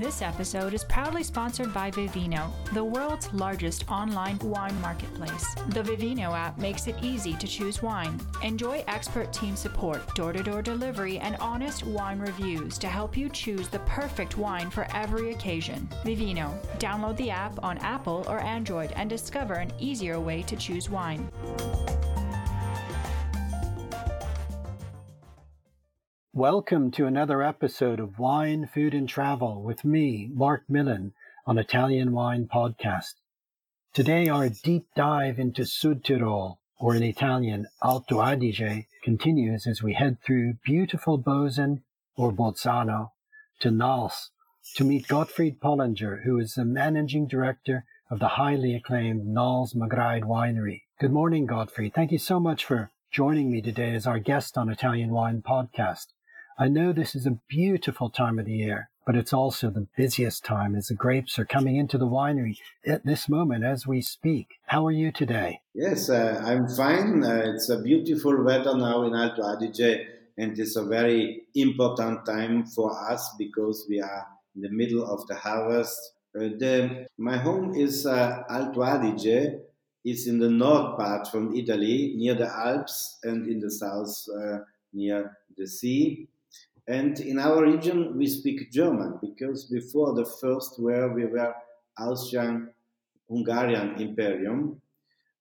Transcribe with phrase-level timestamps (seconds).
[0.00, 5.54] This episode is proudly sponsored by Vivino, the world's largest online wine marketplace.
[5.68, 8.18] The Vivino app makes it easy to choose wine.
[8.42, 13.28] Enjoy expert team support, door to door delivery, and honest wine reviews to help you
[13.28, 15.86] choose the perfect wine for every occasion.
[16.02, 16.50] Vivino.
[16.78, 21.28] Download the app on Apple or Android and discover an easier way to choose wine.
[26.40, 31.12] Welcome to another episode of Wine, Food and Travel with me, Marc Millon,
[31.46, 33.12] on Italian Wine Podcast.
[33.92, 40.16] Today our deep dive into Südtirol, or in Italian Alto Adige, continues as we head
[40.24, 41.82] through beautiful Bozen,
[42.16, 43.10] or Bolzano,
[43.58, 44.30] to Nals,
[44.76, 50.22] to meet Gottfried Pollinger, who is the managing director of the highly acclaimed Nals Margreid
[50.22, 50.84] Winery.
[50.98, 51.92] Good morning, Gottfried.
[51.92, 56.06] Thank you so much for joining me today as our guest on Italian Wine Podcast.
[56.62, 60.44] I know this is a beautiful time of the year, but it's also the busiest
[60.44, 64.48] time as the grapes are coming into the winery at this moment as we speak.
[64.66, 65.62] How are you today?
[65.72, 67.24] Yes, uh, I'm fine.
[67.24, 70.04] Uh, it's a beautiful weather now in Alto Adige,
[70.36, 75.26] and it's a very important time for us because we are in the middle of
[75.28, 75.98] the harvest.
[76.36, 79.60] Uh, the, my home is uh, Alto Adige.
[80.04, 84.58] It's in the north part from Italy, near the Alps, and in the south uh,
[84.92, 86.28] near the sea.
[86.90, 91.54] And in our region, we speak German because before the First War, we were
[91.96, 92.70] Austrian
[93.28, 94.82] Hungarian Imperium.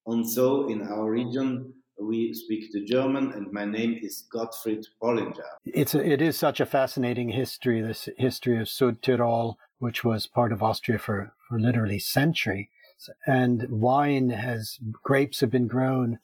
[0.06, 5.50] And so in our region, we speak the German, and my name is Gottfried Pollinger.
[5.66, 10.28] It's a, it is such a fascinating history, this history of Sud Südtirol, which was
[10.28, 12.68] part of Austria for, for literally centuries.
[13.26, 16.20] And wine has, grapes have been grown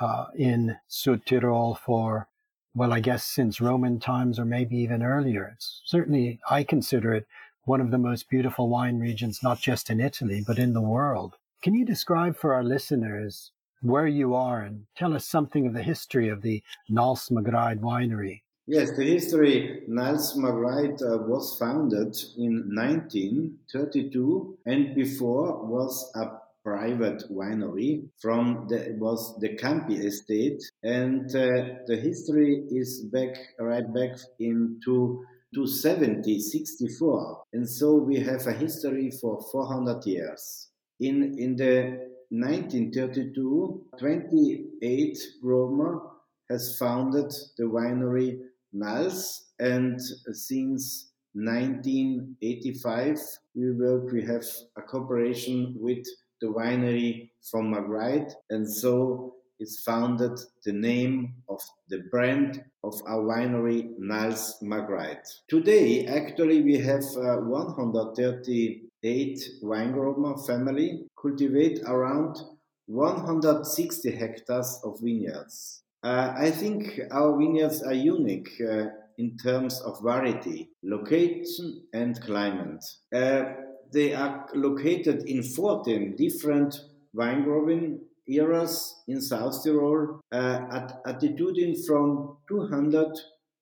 [0.00, 2.28] uh, in Südtirol for
[2.74, 5.52] well, I guess since Roman times or maybe even earlier.
[5.54, 7.26] It's certainly, I consider it
[7.64, 11.36] one of the most beautiful wine regions, not just in Italy, but in the world.
[11.62, 13.52] Can you describe for our listeners
[13.82, 18.42] where you are and tell us something of the history of the Nals Margreid winery?
[18.66, 27.22] Yes, the history Nals Margreid uh, was founded in 1932 and before was a private
[27.30, 34.18] winery from the was the Campi estate, and uh, the history is back right back
[34.38, 35.24] into
[35.54, 40.68] 270 64 and so we have a history for 400 years.
[41.00, 46.00] In in the 1932 28 grower
[46.48, 48.38] has founded the winery
[48.72, 50.00] Nals and
[50.32, 53.18] since 1985
[53.54, 54.46] we work we have
[54.78, 56.06] a cooperation with
[56.42, 63.22] the winery from Margreid, and so is founded the name of the brand of our
[63.22, 65.20] winery, Nals Margreid.
[65.48, 72.36] Today, actually, we have uh, 138 winegrower family cultivate around
[72.86, 75.82] 160 hectares of vineyards.
[76.02, 78.86] Uh, I think our vineyards are unique uh,
[79.18, 82.84] in terms of variety, location, and climate.
[83.92, 86.80] They are located in 14 different
[87.12, 93.08] wine growing areas in South Tyrol uh, at altitude from 200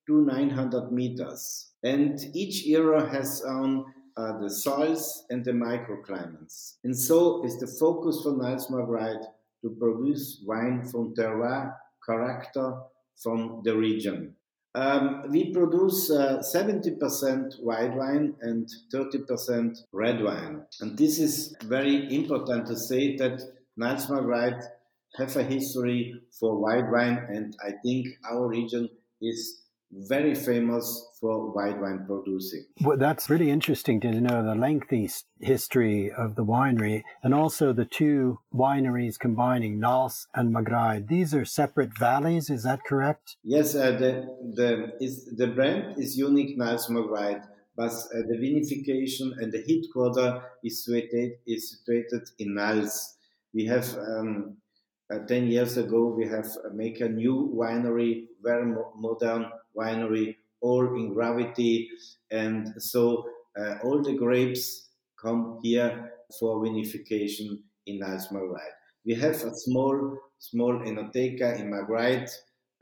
[0.07, 1.71] to 900 meters.
[1.83, 6.75] And each era has um, uh, the soils and the microclimates.
[6.83, 9.23] And so is the focus for Nals Margreid
[9.63, 11.73] to produce wine from terroir
[12.05, 12.77] character
[13.21, 14.35] from the region.
[14.73, 20.63] Um, we produce uh, 70% white wine and 30% red wine.
[20.79, 23.41] And this is very important to say that
[23.75, 24.63] Nals Margreid
[25.17, 28.89] have a history for white wine, and I think our region
[29.21, 29.60] is
[29.91, 32.65] very famous for white wine producing.
[32.81, 35.09] Well, that's really interesting to know the lengthy
[35.39, 41.07] history of the winery and also the two wineries combining Nals and Margreid.
[41.07, 43.35] These are separate valleys, is that correct?
[43.43, 47.43] Yes, uh, the, the, is, the brand is unique Nals Margreid,
[47.75, 53.17] but uh, the vinification and the headquarter is situated, is situated in Nals.
[53.53, 54.57] We have um,
[55.13, 59.45] uh, 10 years ago, we have uh, make a new winery, very mo- modern
[59.77, 61.89] winery, all in gravity.
[62.29, 63.25] And so
[63.59, 64.89] uh, all the grapes
[65.21, 68.73] come here for vinification in Nals Margreid.
[69.05, 72.29] We have a small, small enoteca in Margreid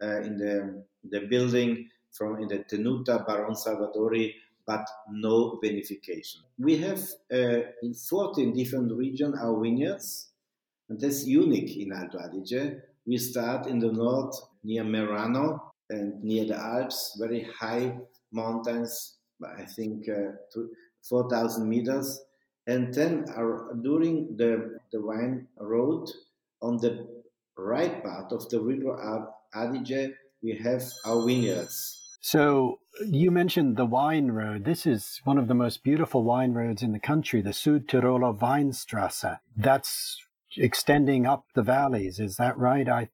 [0.02, 4.34] uh, in the, the building from in the Tenuta Baron Salvadori,
[4.66, 6.38] but no vinification.
[6.58, 7.02] We have
[7.32, 10.30] uh, in 14 different regions our vineyards,
[10.90, 12.82] and that's unique in Alto Adige.
[13.06, 17.98] We start in the north near Merano and near the Alps, very high
[18.32, 20.62] mountains, I think uh,
[21.08, 22.20] 4,000 meters.
[22.68, 26.08] And then our, during the, the wine road,
[26.62, 27.08] on the
[27.58, 30.12] right part of the river Adige,
[30.44, 32.18] we have our vineyards.
[32.22, 34.66] So you mentioned the wine road.
[34.66, 39.40] This is one of the most beautiful wine roads in the country, the Südtiroler Weinstrasse.
[39.56, 40.18] That's
[40.58, 42.20] extending up the valleys.
[42.20, 42.88] Is that right?
[42.88, 43.10] I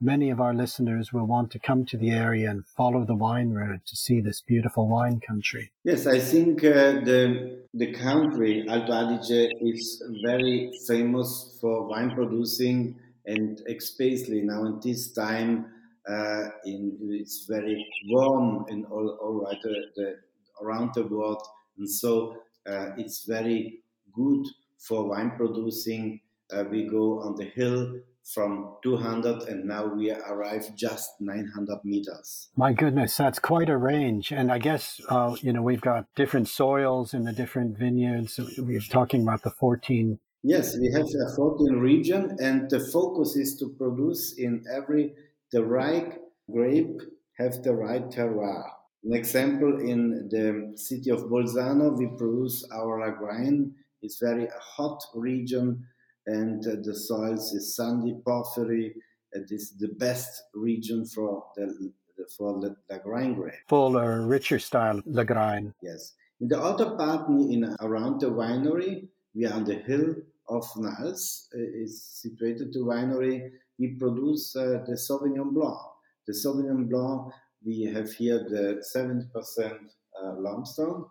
[0.00, 3.50] many of our listeners will want to come to the area and follow the wine
[3.50, 5.70] road to see this beautiful wine country.
[5.84, 12.96] Yes, I think uh, the the country Alto Adige is very famous for wine producing,
[13.26, 15.66] and especially now in this time,
[16.08, 20.16] uh, in it's very warm and all, all right uh, the,
[20.62, 21.42] around the world,
[21.78, 22.36] and so
[22.68, 23.80] uh, it's very
[24.12, 24.46] good
[24.78, 26.20] for wine producing.
[26.50, 28.00] Uh, we go on the hill
[28.34, 32.48] from 200 and now we arrive just 900 meters.
[32.56, 34.32] My goodness, that's quite a range.
[34.32, 38.38] And I guess, uh, you know, we've got different soils in the different vineyards.
[38.58, 40.18] We're talking about the 14.
[40.42, 45.14] Yes, we have a 14 region and the focus is to produce in every,
[45.50, 46.18] the right
[46.50, 47.00] grape
[47.38, 48.64] have the right terroir.
[49.04, 53.72] An example in the city of Bolzano, we produce our Lagrein.
[54.02, 55.86] It's very hot region
[56.28, 58.94] and uh, the soils is sandy porphyry.
[59.32, 61.92] It is the best region for the
[62.36, 63.54] for the Lagrein grape.
[63.68, 65.72] Fuller, richer style Lagrein.
[65.82, 66.14] Yes.
[66.40, 70.14] In the other part, in around the winery, we are on the hill
[70.48, 71.48] of Nals.
[71.54, 73.50] Uh, is situated the winery.
[73.78, 75.78] We produce uh, the Sauvignon Blanc.
[76.26, 77.32] The Sauvignon Blanc,
[77.64, 79.72] we have here the 70%
[80.20, 81.06] uh, limestone,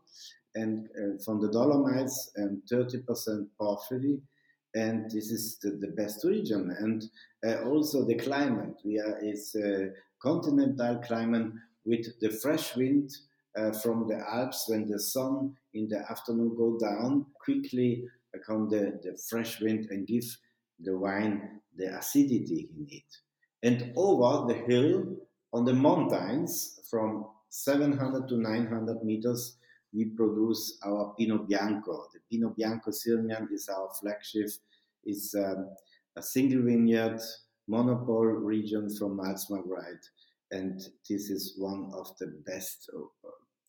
[0.53, 4.19] and uh, from the Dolomites, and 30% porphyry
[4.77, 6.75] and this is the, the best region.
[6.79, 7.03] And
[7.45, 8.75] uh, also the climate.
[8.85, 9.89] We are is a
[10.21, 11.51] continental climate
[11.85, 13.11] with the fresh wind
[13.57, 18.05] uh, from the Alps when the sun in the afternoon go down quickly
[18.45, 20.25] come the, the fresh wind and give
[20.79, 23.17] the wine the acidity in it.
[23.63, 25.15] And over the hill
[25.53, 29.56] on the mountains from 700 to 900 meters
[29.97, 32.05] we produce our Pinot Bianco.
[32.13, 34.49] The Pinot Bianco Sirmian is our flagship.
[35.03, 35.69] It's um,
[36.15, 37.19] a single vineyard
[37.67, 39.99] monopole region from Nals Margreid,
[40.51, 40.79] and
[41.09, 42.89] this is one of the best.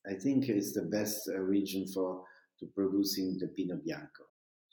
[0.06, 2.22] I think it's the best uh, region for
[2.60, 4.24] to producing the Pinot Bianco.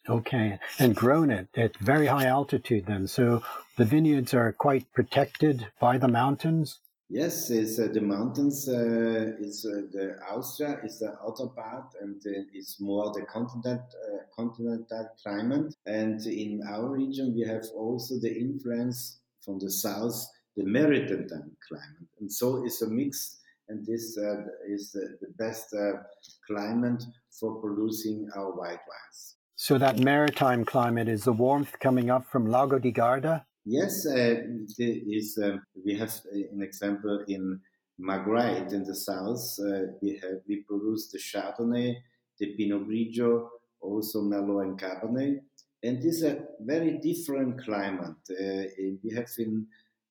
[0.07, 3.07] Okay, and grown it at very high altitude then.
[3.07, 3.43] So
[3.77, 6.79] the vineyards are quite protected by the mountains.
[7.09, 8.67] Yes, it's uh, the mountains.
[8.67, 14.17] Uh, it's uh, the Austria is the outer part, and it's more the continent, uh,
[14.35, 15.75] continental climate.
[15.85, 20.15] And in our region, we have also the influence from the south,
[20.57, 21.27] the maritime
[21.67, 23.39] climate, and so it's a mix.
[23.67, 26.03] And this uh, is the, the best uh,
[26.47, 29.35] climate for producing our white wines.
[29.55, 34.35] So that maritime climate is the warmth coming up from Lago di Garda Yes, uh,
[34.77, 37.59] is, uh, we have an example in
[37.99, 39.57] Margreid in the south.
[39.59, 41.95] Uh, we have we produce the Chardonnay,
[42.37, 43.49] the Pinot Grigio,
[43.81, 45.39] also Merlot and Cabernet,
[45.81, 48.21] and this is a very different climate.
[48.29, 48.69] Uh,
[49.03, 49.65] we have in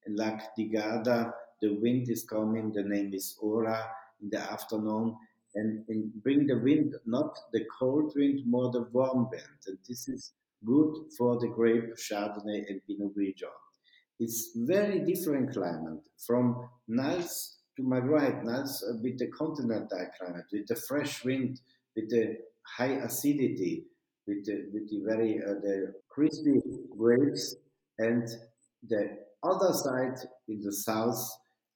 [0.08, 1.32] Lac di Garda,
[1.62, 2.72] the wind is coming.
[2.72, 3.86] The name is Ora
[4.20, 5.16] in the afternoon,
[5.54, 10.08] and, and bring the wind, not the cold wind, more the warm wind, and this
[10.08, 10.32] is
[10.64, 13.50] good for the grape Chardonnay and Pinot Grigio.
[14.20, 18.44] It's very different climate from Nals to Margreid.
[18.44, 21.60] Nals uh, with the continental climate, with the fresh wind,
[21.96, 22.36] with the
[22.76, 23.84] high acidity,
[24.26, 26.60] with the, with the very uh, the crispy
[26.96, 27.56] grapes,
[27.98, 28.28] and
[28.88, 30.16] the other side
[30.48, 31.20] in the south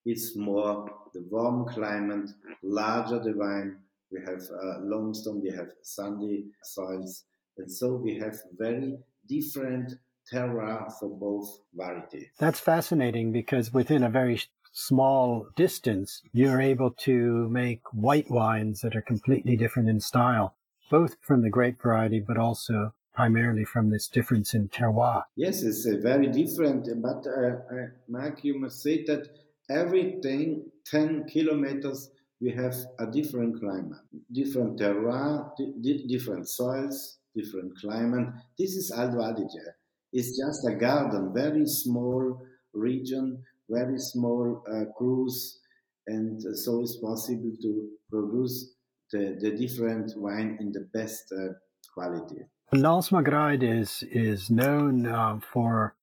[0.07, 2.31] is more the warm climate,
[2.63, 3.79] larger the vine.
[4.11, 7.25] We have uh, limestone, we have sandy soils,
[7.59, 8.99] and so we have very
[9.29, 9.95] different
[10.33, 12.29] terroir for both varieties.
[12.39, 14.41] That's fascinating because within a very
[14.73, 20.55] small distance, you're able to make white wines that are completely different in style,
[20.91, 25.25] both from the grape variety, but also primarily from this difference in terroir.
[25.35, 26.87] Yes, it's very different.
[27.03, 29.29] But uh, uh, Marc, you must say that
[29.69, 32.11] every 10, 10 kilometers
[32.41, 33.99] we have a different climate,
[34.31, 38.29] different terroir, di- different soils, different climate.
[38.59, 39.67] This is Alto Adige.
[40.13, 42.41] It's just a garden, very small
[42.73, 45.61] region, very small uh, cruise,
[46.07, 48.75] and so it's possible to produce
[49.13, 51.53] the, the different wine in the best uh,
[51.95, 52.41] quality.
[52.73, 55.95] Nals Margreid is is known uh, for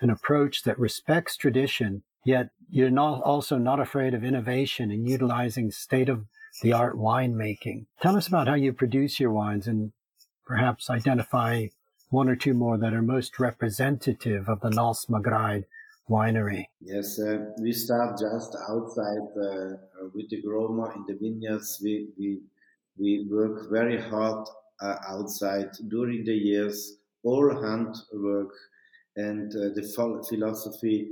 [0.00, 5.70] an approach that respects tradition, yet you're not also not afraid of innovation and utilizing
[5.70, 6.26] state of
[6.62, 7.86] the art winemaking.
[8.02, 9.92] Tell us about how you produce your wines and
[10.50, 11.68] perhaps identify
[12.08, 15.62] one or two more that are most representative of the Nals Margreid
[16.08, 16.64] winery.
[16.80, 19.76] Yes, uh, we start just outside uh,
[20.12, 21.80] with the Groma in the vineyards.
[21.84, 22.40] We, we,
[22.98, 24.44] we work very hard
[24.82, 28.52] uh, outside during the years, all hand work,
[29.14, 29.84] and uh, the
[30.28, 31.10] philosophy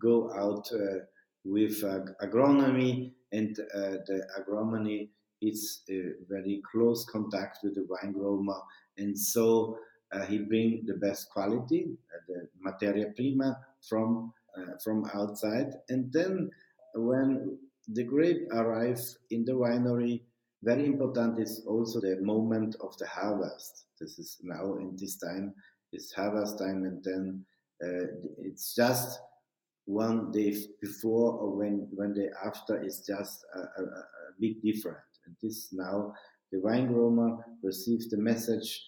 [0.00, 1.04] go out uh,
[1.44, 1.82] with
[2.22, 5.82] agronomy, and the agronomy is
[6.28, 8.60] very close contact with the wine grower,
[8.96, 9.78] and so
[10.12, 16.12] uh, he bring the best quality, uh, the materia prima from uh, from outside, and
[16.12, 16.50] then
[16.94, 20.22] when the grape arrives in the winery,
[20.62, 23.84] very important is also the moment of the harvest.
[24.00, 25.54] This is now in this time,
[25.92, 27.44] it's harvest time, and then
[27.82, 28.06] uh,
[28.38, 29.20] it's just
[29.86, 34.04] one day before or when when day after is just a, a, a
[34.40, 35.07] big difference.
[35.28, 36.14] And this now
[36.50, 38.82] the wine grower receives the message.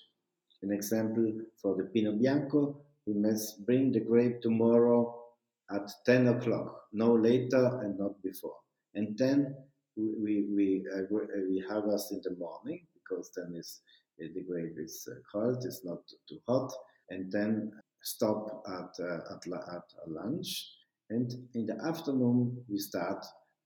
[0.63, 5.23] An example for the Pinot Bianco, we must bring the grape tomorrow
[5.71, 8.57] at 10 o'clock, no later and not before.
[8.95, 9.55] And then
[9.97, 13.81] we we uh, uh, we harvest in the morning because then is
[14.23, 16.73] uh, the grape is cold, it's not too hot,
[17.11, 20.73] and then stop at at, at lunch.
[21.11, 23.25] And in the afternoon we start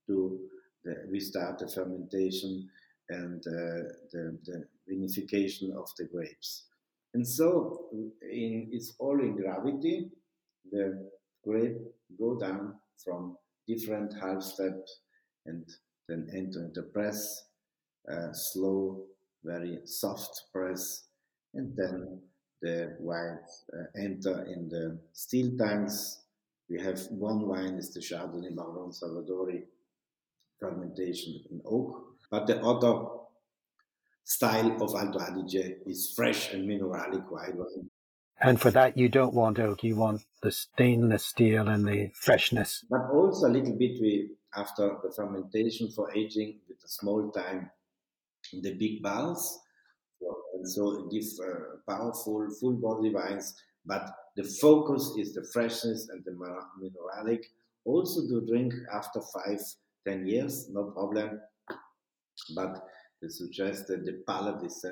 [0.09, 0.39] to
[0.85, 2.69] the, we start the fermentation
[3.09, 6.65] and uh, the, the vinification of the grapes.
[7.15, 7.87] And so
[8.23, 10.11] in, it's all in gravity.
[10.71, 11.11] The
[11.45, 11.79] grape
[12.19, 13.37] go down from
[13.69, 15.01] different half steps
[15.47, 15.65] and
[16.09, 17.45] then enter the press,
[18.11, 19.05] uh, slow,
[19.45, 21.05] very soft press,
[21.55, 22.21] and then
[22.63, 23.39] the wine
[23.73, 26.23] uh, enter in the steel tanks.
[26.69, 29.65] We have one wine is the Chardonnay Baron Salvadori
[30.65, 33.07] fermentation in oak, but the other
[34.25, 37.91] style of Alto Adige is fresh and mineralic white wine.
[38.41, 42.85] And for that, you don't want oak, you want the stainless steel and the freshness.
[42.91, 47.71] But also a little bit we after the fermentation for aging with a small time
[48.53, 49.61] in the big barrels.
[50.55, 53.55] And so it gives uh, powerful, full body wines,
[53.85, 57.45] but the focus is the freshness and the mineralic.
[57.85, 59.61] Also to drink after five,
[60.07, 61.41] ten years, no problem.
[62.55, 62.85] But
[63.23, 64.85] they suggest that the palate is,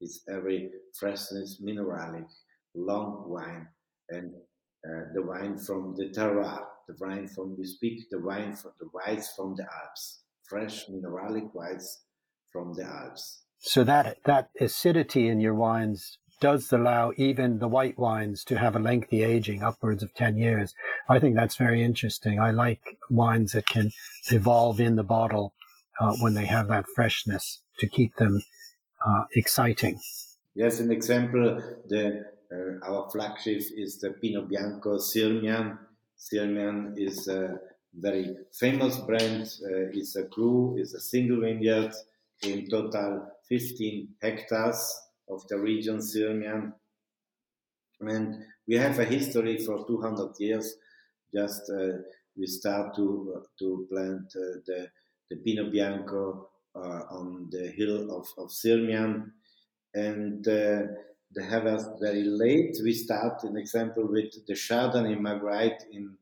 [0.00, 2.28] is every freshness, mineralic,
[2.74, 3.68] long wine,
[4.10, 4.32] and
[4.88, 8.86] uh, the wine from the terroir the wine from we speak the wine from the
[8.86, 12.04] whites from the Alps, fresh mineralic whites
[12.52, 13.42] from the Alps.
[13.58, 18.76] So that that acidity in your wines does allow even the white wines to have
[18.76, 20.74] a lengthy aging, upwards of ten years.
[21.08, 22.40] I think that's very interesting.
[22.40, 23.90] I like wines that can
[24.30, 25.54] evolve in the bottle
[26.00, 28.42] uh, when they have that freshness to keep them
[29.06, 30.00] uh, exciting.
[30.54, 35.78] Yes, an example, the uh, our flagship is the Pinot Bianco Sirmian
[36.18, 37.58] Sirmian is a
[37.94, 39.42] very famous brand.
[39.62, 41.92] Uh, it's a crew, it's a single vineyard
[42.42, 44.94] in total 15 hectares
[45.28, 46.72] of the region Sirmian.
[48.00, 50.74] And we have a history for 200 years.
[51.36, 51.98] Just uh,
[52.36, 54.88] we start to to plant uh, the
[55.28, 59.32] the Pinot Bianco uh, on the hill of, of Sirmian,
[59.94, 62.76] and the harvest very late.
[62.82, 66.16] We start, an example, with the Chardonnay Margreid in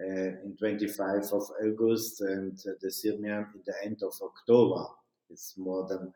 [0.00, 4.86] uh, in 25 of August and uh, the Sirmian in the end of October.
[5.30, 6.12] It's more than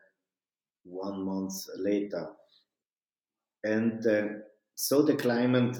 [0.83, 2.29] one month later.
[3.63, 4.27] And uh,
[4.75, 5.77] so the climate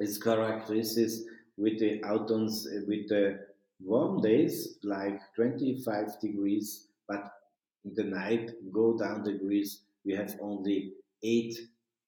[0.00, 1.10] is characteristic
[1.56, 3.40] with the autumns, uh, with the
[3.80, 7.32] warm days, like 25 degrees, but
[7.84, 10.92] in the night go down degrees, we have only
[11.22, 11.56] 8,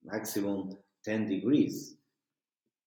[0.04, 1.96] maximum 10 degrees.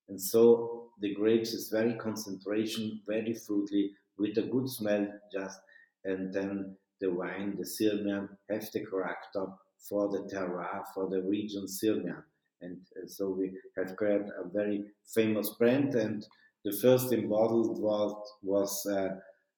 [0.08, 5.60] And so the grapes is very concentration, very fruity, with a good smell just,
[6.04, 9.46] and then the wine, the Sirmian, have the character
[9.78, 12.24] for the terroir, for the region Sirmian.
[12.62, 15.96] And uh, so we have created a very famous brand.
[15.96, 16.28] And
[16.64, 18.14] the first bottled was,
[18.44, 19.16] was uh,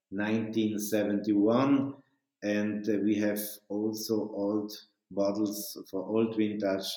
[0.10, 1.94] 1971.
[2.44, 3.40] And uh, we have
[3.70, 4.72] also old
[5.12, 6.88] bottles for old vintage,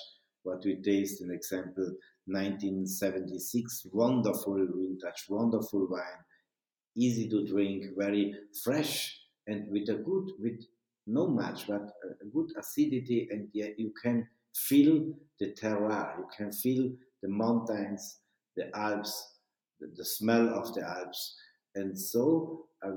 [0.43, 1.95] what we taste, an example,
[2.27, 6.25] 1976, wonderful vintage, wonderful wine,
[6.97, 10.65] easy to drink, very fresh, and with a good, with
[11.07, 11.83] no much, but
[12.23, 16.91] a good acidity, and yet you can feel the terroir, you can feel
[17.23, 18.21] the mountains,
[18.57, 19.34] the Alps,
[19.97, 21.37] the, smell of the Alps,
[21.75, 22.91] and so uh,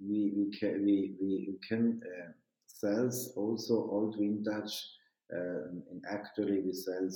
[0.00, 2.32] we, we, can, we, we can uh,
[2.66, 4.86] sell also old vintage,
[5.34, 7.08] uh, and actually we sell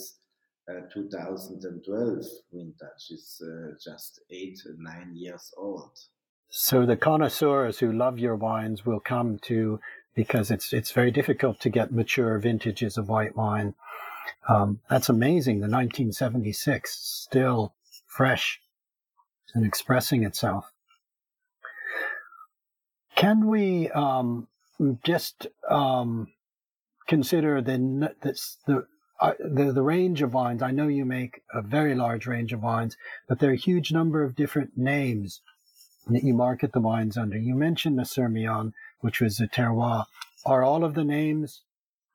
[0.68, 5.96] uh, 2012 vintage, it's uh, just eight, nine years old.
[6.48, 9.80] So the connoisseurs who love your wines will come to
[10.14, 13.74] because it's it's very difficult to get mature vintages of white wine.
[14.48, 15.56] Um, that's amazing.
[15.56, 17.74] The 1976 still
[18.06, 18.60] fresh
[19.56, 20.70] and expressing itself.
[23.16, 24.48] Can we um,
[25.02, 26.28] just um,
[27.08, 27.78] consider the
[28.66, 28.86] the
[29.18, 30.62] uh, the, the range of wines?
[30.62, 33.90] I know you make a very large range of wines, but there are a huge
[33.90, 35.40] number of different names
[36.08, 37.38] that you market the wines under.
[37.38, 40.04] You mentioned the Sirmian, which was a terroir.
[40.44, 41.62] Are all of the names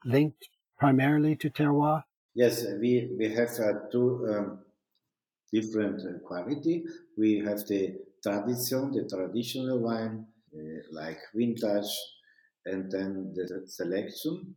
[0.05, 2.03] linked primarily to terroir?
[2.36, 4.60] Yes, we, we have uh, two um,
[5.53, 6.86] different uh, quality.
[7.17, 11.91] We have the tradition, the traditional wine, uh, like vintage,
[12.65, 14.55] and then the selection.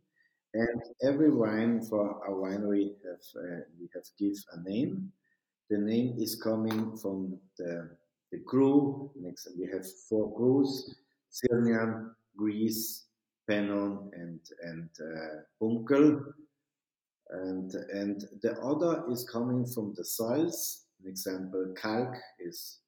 [0.53, 5.11] And every wine for our winery have uh, we have give a name.
[5.69, 7.89] The name is coming from the
[8.31, 9.11] the cru.
[9.15, 10.95] Next, we have four crews:
[11.31, 13.05] Sirmian, Greece,
[13.47, 16.33] Penon, and and uh, Punggl.
[17.29, 20.84] And and the other is coming from the soils.
[21.01, 22.79] An example, calc is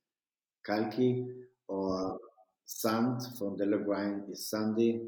[0.67, 1.27] calci,
[1.67, 2.19] or
[2.65, 3.65] sand from the
[4.31, 5.01] is sandy,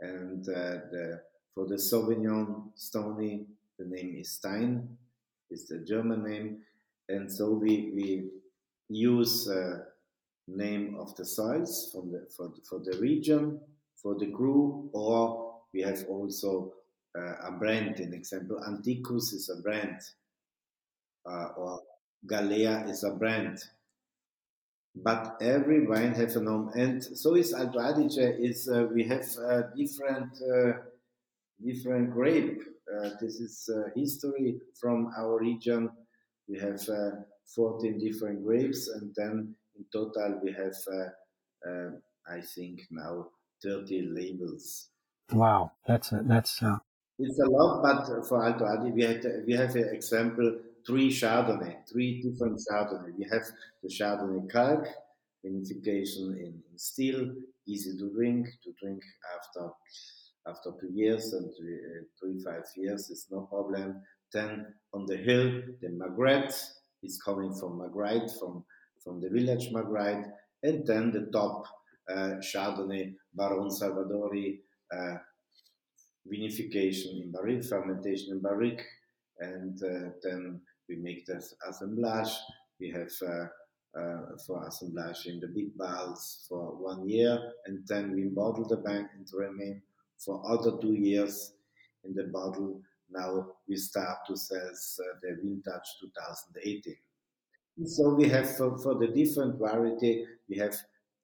[0.00, 1.20] and uh, the
[1.54, 3.46] for the Sauvignon Stony,
[3.78, 4.96] the name is Stein,
[5.50, 6.58] is the German name,
[7.08, 8.30] and so we we
[8.88, 9.78] use uh,
[10.46, 13.60] name of the soils from the for, for the region
[14.00, 16.72] for the group, or we have also
[17.18, 17.98] uh, a brand.
[18.00, 20.00] An example, Antiquus is a brand,
[21.28, 21.80] uh, or
[22.26, 23.58] Galea is a brand.
[24.94, 28.36] But every wine has a name, and so is Alto Adige.
[28.40, 30.72] Is uh, we have uh, different uh,
[31.64, 32.60] different grape.
[32.88, 35.90] Uh, this is history from our region.
[36.48, 36.80] We have
[37.54, 40.74] 14 different grapes, and then in total we have,
[42.26, 43.28] I think now
[43.62, 44.88] 30 labels.
[45.32, 46.62] Wow, that's a, that's.
[46.62, 46.78] Uh...
[47.18, 51.76] It's a lot, but for Alto Adige, we have we have an example three Chardonnay,
[51.92, 53.12] three different Chardonnay.
[53.18, 53.44] We have
[53.82, 54.86] the Chardonnay Calc,
[55.44, 57.30] vinification in, in still,
[57.66, 59.02] easy to drink, to drink
[59.36, 59.70] after
[60.46, 64.00] after two years and three, uh, three five years is no problem.
[64.32, 66.50] Then on the hill, the Margreid
[67.02, 68.64] is coming from Margreid, from
[69.04, 70.24] from the village Margreid,
[70.62, 71.64] and then the top
[72.10, 74.60] uh, Chardonnay Baron Salvadori
[74.96, 75.16] uh,
[76.32, 78.82] vinification in barrique, fermentation in barrique,
[79.40, 82.32] and uh, then we make this assemblage.
[82.80, 83.10] We have
[83.96, 88.76] uh, for assemblage in the big barrels for one year, and then we bottle the
[88.76, 89.82] bank and remain
[90.18, 91.52] for other two years
[92.04, 92.80] in the bottle.
[93.10, 96.96] Now we start to sell uh, the vintage 2018.
[97.86, 100.74] So we have for, for the different variety, we have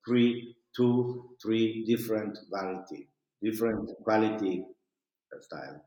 [0.07, 3.09] three, two, three different variety,
[3.43, 4.65] different quality
[5.41, 5.85] style.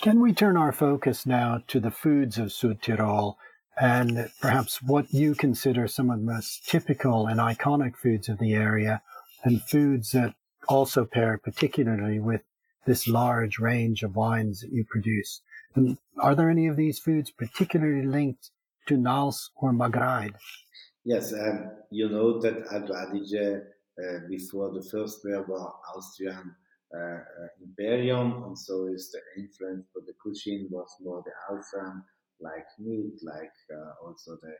[0.00, 3.34] Can we turn our focus now to the foods of Südtirol
[3.78, 8.54] and perhaps what you consider some of the most typical and iconic foods of the
[8.54, 9.02] area
[9.44, 10.34] and foods that
[10.68, 12.40] also pair particularly with
[12.86, 15.42] this large range of wines that you produce?
[15.74, 18.52] And are there any of these foods particularly linked
[18.86, 20.32] to Nals or Margreid?
[21.04, 23.60] Yes, um, you know that Alto Adige,
[24.02, 26.59] uh, before the First World War, Austrian uh, uh,
[27.62, 32.02] imperium, and so is the influence for the cuisine was more the Alfran,
[32.40, 34.54] like meat, like uh, also the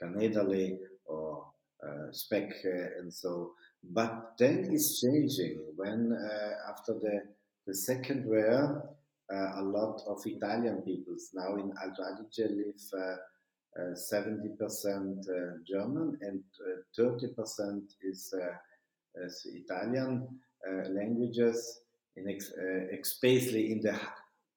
[0.00, 1.46] canedale or
[2.12, 3.52] speck, and so.
[3.82, 6.16] But then it's changing when
[6.68, 7.22] after the
[7.66, 8.96] the second war,
[9.30, 13.16] a lot of Italian peoples now in Alto Adige live.
[13.78, 14.58] Uh, 70%
[15.28, 16.42] uh, German and
[16.98, 18.34] 30% uh, is,
[19.14, 20.26] is Italian
[20.90, 21.82] languages,
[22.16, 22.50] in ex,
[23.00, 23.92] especially in the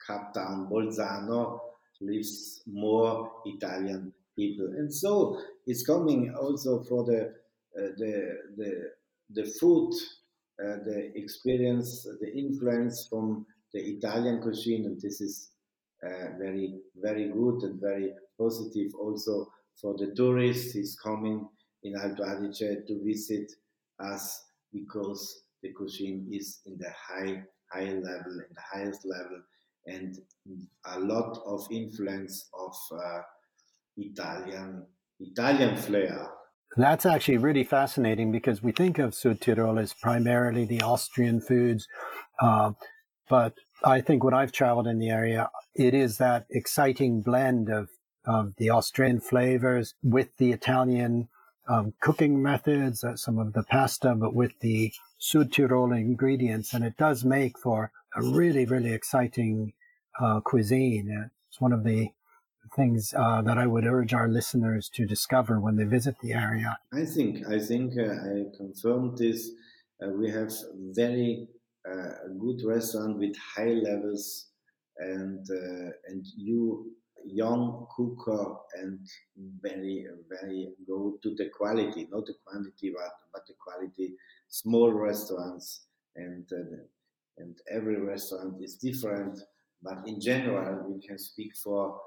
[0.06, 1.60] Cape Town, Bolzano,
[2.00, 7.22] lives more Italian people, and so it's coming also for the
[7.78, 8.14] uh, the
[8.58, 8.92] the
[9.30, 9.94] the food,
[10.64, 15.52] uh, the experience, the influence from the Italian cuisine, and this is
[16.04, 20.76] uh, very very good and very positive also for the tourists.
[20.76, 21.48] Is coming
[21.84, 23.52] in Alto Adige to visit
[24.00, 29.42] us because the cuisine is in the high high level, in the highest level,
[29.86, 30.18] and
[30.86, 33.22] a lot of influence of uh,
[33.98, 34.86] Italian
[35.20, 36.30] Italian flair.
[36.78, 41.88] That's actually really fascinating because we think of Südtirol as primarily the Austrian foods,
[42.42, 42.72] uh,
[43.30, 47.90] but I think when I've traveled in the area, it is that exciting blend of
[48.26, 51.28] of the Austrian flavors with the Italian
[51.72, 56.98] um, cooking methods, uh, some of the pasta, but with the Südtirol ingredients, and it
[56.98, 59.74] does make for a really, really exciting
[60.20, 61.32] uh, cuisine.
[61.48, 62.10] It's one of the
[62.76, 66.78] things uh, that I would urge our listeners to discover when they visit the area.
[66.94, 69.50] I think I think uh, I confirmed this.
[70.02, 70.52] Uh, we have
[70.94, 71.48] very
[71.90, 74.48] uh, good restaurant with high levels,
[74.98, 75.46] and
[76.08, 76.92] and you
[77.26, 79.00] young cooker and
[79.62, 84.14] very very go to the quality not the quantity but but the quality
[84.48, 86.78] small restaurants and uh,
[87.38, 89.40] and every restaurant is different
[89.82, 92.00] but in general we can speak for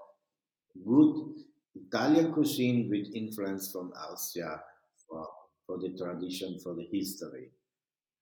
[0.86, 1.34] good
[1.74, 4.60] italian cuisine with influence from austria
[5.08, 5.26] for,
[5.66, 7.48] for the tradition for the history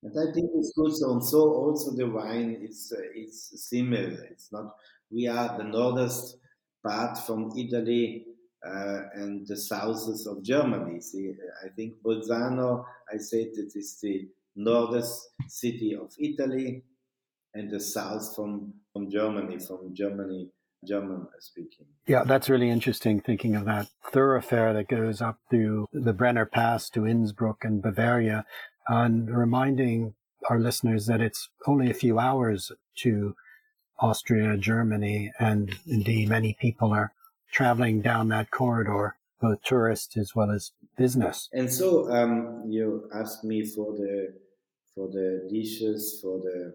[0.03, 0.93] and I think it's good.
[0.95, 4.25] So, so also the wine is uh, it's similar.
[4.31, 4.75] It's not.
[5.11, 6.39] We are the northest
[6.85, 8.27] part from Italy
[8.67, 11.01] uh, and the souths of Germany.
[11.01, 11.33] See,
[11.65, 15.05] I think Bolzano, I said it is the northern
[15.49, 16.85] city of Italy
[17.55, 20.51] and the south from, from Germany, from Germany,
[20.87, 21.87] German speaking.
[22.07, 26.89] Yeah, that's really interesting thinking of that thoroughfare that goes up through the Brenner Pass
[26.91, 28.45] to Innsbruck and Bavaria
[28.89, 30.15] and reminding
[30.51, 33.35] our listeners that it's only a few hours to
[33.99, 37.13] Austria, Germany, and indeed many people are
[37.51, 41.49] traveling down that corridor, both tourist as well as business.
[41.53, 44.35] And so um, you asked me for the
[44.95, 46.75] for the dishes, for the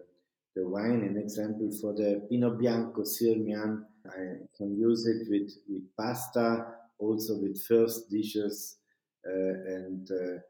[0.56, 3.84] the wine, an example for the Pinot Bianco Sirmian.
[4.06, 6.66] I can use it with, with pasta,
[6.98, 8.78] also with first dishes,
[9.26, 10.40] uh, and uh,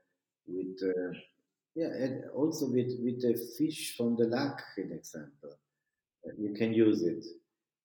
[0.47, 1.19] with uh,
[1.75, 5.59] yeah, and also with with the fish from the lake, an example
[6.39, 7.25] you can use it.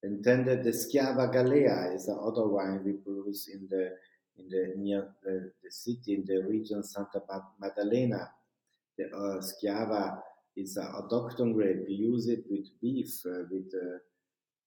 [0.04, 3.91] And then the, the Schiava Galea is the other wine we produce in the
[4.38, 7.22] in the near the, the city in the region Santa
[7.62, 8.30] Maddalena.
[8.98, 10.19] The uh, Schiava
[10.56, 11.86] is a autochthon grape.
[11.88, 14.00] We use it with beef, uh, with uh,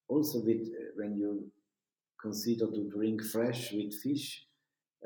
[0.08, 1.50] also with uh, when you
[2.20, 4.46] consider to drink fresh with fish.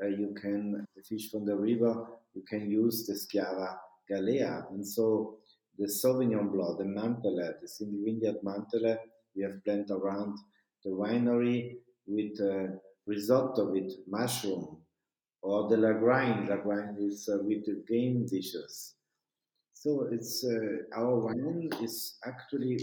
[0.01, 2.05] Uh, you can the fish from the river.
[2.33, 3.75] You can use the Schiava
[4.09, 5.37] Galea, and so
[5.81, 8.99] the Sauvignon Blanc, the Mantele, the single vineyard Mantele,
[9.35, 10.37] we have planted around
[10.85, 12.73] the winery with uh,
[13.07, 14.77] risotto with mushroom,
[15.41, 16.47] or the Lagrein.
[16.47, 18.93] Lagrein is uh, with game dishes.
[19.73, 22.77] So it's uh, our wine is actually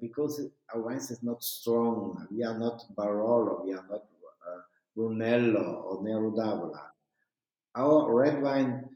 [0.00, 0.40] because
[0.72, 2.24] our wine is not strong.
[2.30, 4.04] We are not Barolo, we are not
[4.48, 4.60] uh,
[4.94, 6.82] Brunello or Nero d'Avola.
[7.74, 8.90] Our red wine,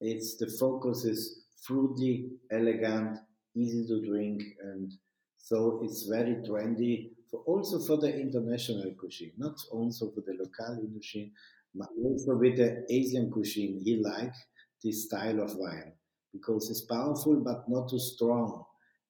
[0.00, 3.18] it's the focus is fruity, elegant,
[3.54, 4.92] easy to drink, and
[5.36, 10.86] so it's very trendy for also for the international cuisine, not also for the local
[10.92, 11.32] cuisine,
[11.74, 13.80] but also with the Asian cuisine.
[13.84, 14.32] He like
[14.82, 15.94] this style of wine
[16.32, 18.64] because it's powerful but not too strong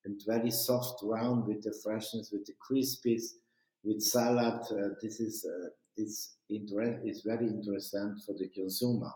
[0.05, 3.25] and very soft, round with the freshness, with the crispies,
[3.83, 4.61] with salad.
[4.71, 9.11] Uh, this is uh, it's inter- it's very interesting for the consumer.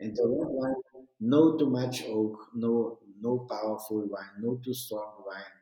[0.00, 0.74] And the red wine,
[1.20, 5.58] no too much oak, no no powerful wine, no too strong wine,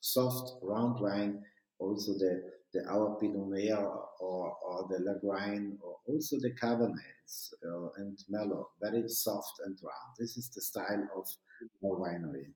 [0.00, 1.42] soft round wine.
[1.78, 2.42] Also the
[2.72, 8.66] the our Pinot Noir or, or the Lagrein or also the Cabernets uh, and Merlot,
[8.80, 10.16] very soft and round.
[10.18, 11.26] This is the style of
[11.84, 12.46] our winery.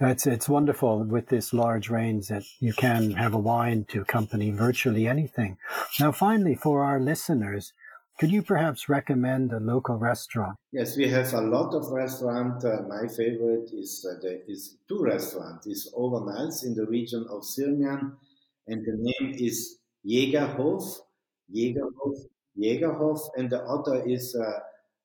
[0.00, 4.50] It's it's wonderful with this large range that you can have a wine to accompany
[4.52, 5.58] virtually anything.
[5.98, 7.72] Now, finally, for our listeners,
[8.18, 10.56] could you perhaps recommend a local restaurant?
[10.72, 12.64] Yes, we have a lot of restaurants.
[12.64, 15.66] Uh, my favorite is uh, the, is two restaurants.
[15.66, 18.16] Is Overnals in the region of Sirmian,
[18.66, 20.98] and the name is Jägerhof,
[21.54, 22.16] Jägerhof,
[22.58, 24.60] Jägerhof, and the other is uh,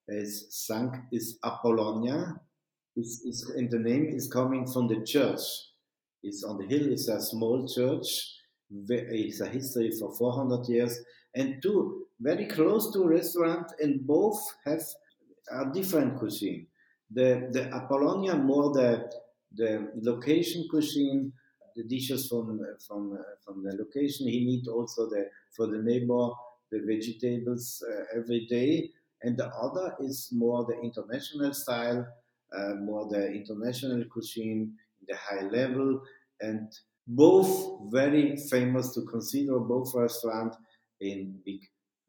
[0.08, 2.40] is Sankt is Apollonia.
[2.96, 5.42] It's, it's, and the name is coming from the church.
[6.22, 8.34] It's on the hill It's a small church.
[8.90, 11.00] It's a history for 400 years,
[11.36, 14.84] and two very close to restaurant, and both have
[15.52, 16.68] a different cuisine.
[17.12, 19.12] The the Apollonia more the
[19.56, 21.34] the location cuisine,
[21.76, 24.28] the dishes from from from the location.
[24.28, 26.30] He need also the for the neighbor
[26.74, 28.90] the vegetables uh, every day,
[29.22, 32.06] and the other is more the international style,
[32.58, 34.74] uh, more the international cuisine,
[35.08, 36.02] the high level,
[36.42, 36.68] and
[37.08, 40.58] both very famous to consider both restaurants
[41.00, 41.62] in big,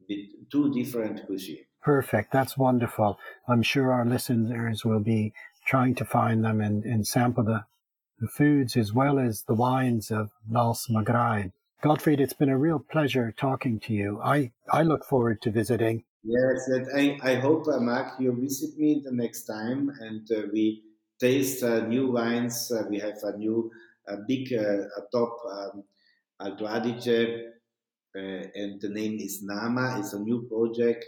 [0.07, 1.65] big two different cuisine.
[1.81, 2.31] Perfect.
[2.31, 3.19] That's wonderful.
[3.47, 5.33] I'm sure our listeners will be
[5.65, 7.65] trying to find them and, and sample the,
[8.19, 11.51] the foods as well as the wines of Nals Margreid.
[11.81, 14.19] Gottfried, it's been a real pleasure talking to you.
[14.23, 16.05] I, I look forward to visiting.
[16.23, 20.83] Yes, I, I hope, uh, Marc, you visit me the next time and uh, we
[21.19, 22.71] taste uh, new wines.
[22.71, 23.69] Uh, we have a new
[24.27, 25.83] big uh, a top um,
[26.39, 27.51] Alto Adige,
[28.15, 29.99] uh, and the name is Nama.
[29.99, 31.05] It's a new project.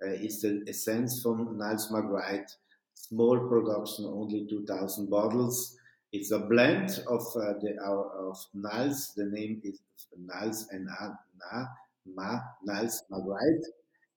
[0.00, 2.46] it's the essence from Nals Margreid.
[2.94, 5.76] Small production, only 2,000 bottles.
[6.12, 9.12] It's a blend of uh, the our, of Nals.
[9.16, 9.80] The name is
[10.16, 11.64] Nals and Na
[12.06, 13.60] Ma Nals Margreid,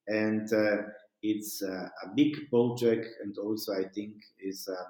[0.08, 0.84] and uh,
[1.22, 3.08] it's uh, a big project.
[3.24, 4.84] And also, I think is uh,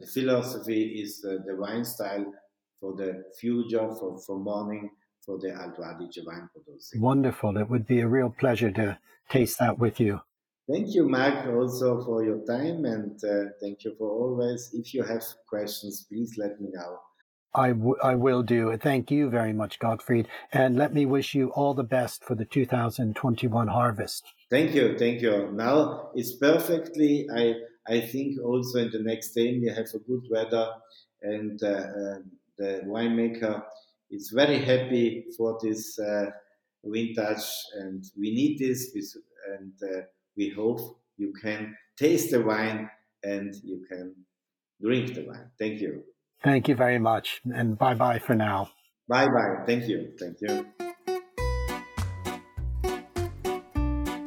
[0.00, 2.26] the philosophy is uh, the wine style
[2.80, 4.90] for the future, for, for morning,
[5.24, 7.00] for the Alto Adige wine producing.
[7.00, 7.56] Wonderful.
[7.56, 10.20] It would be a real pleasure to taste that with you.
[10.70, 14.70] Thank you, Marc, also for your time, and uh, thank you for always.
[14.72, 16.98] If you have questions, please let me know.
[17.52, 18.76] I, w- I will do.
[18.76, 20.28] Thank you very much, Gottfried.
[20.52, 24.24] And let me wish you all the best for the 2021 harvest.
[24.48, 24.96] Thank you.
[24.96, 25.50] Thank you.
[25.52, 27.26] Now it's perfectly.
[27.34, 27.54] I
[27.88, 30.70] I think also in the next day we have a good weather
[31.22, 32.18] and uh, uh,
[32.58, 33.62] the winemaker
[34.10, 36.26] is very happy for this uh,
[36.84, 38.92] vintage and we need this
[39.58, 40.02] and uh,
[40.36, 40.80] we hope
[41.16, 42.90] you can taste the wine
[43.22, 44.14] and you can
[44.80, 45.50] drink the wine.
[45.58, 46.02] Thank you.
[46.42, 48.70] Thank you very much and bye bye for now.
[49.08, 49.64] Bye bye.
[49.66, 50.12] Thank you.
[50.18, 50.89] Thank you.